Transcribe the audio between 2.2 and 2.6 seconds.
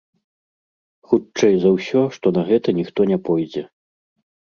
на